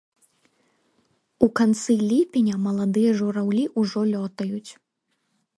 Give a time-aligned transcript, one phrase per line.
[1.47, 4.69] У канцы ліпеня маладыя жураўлі ўжо лётаюць.